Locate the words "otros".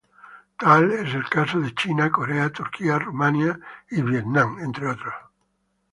4.87-5.13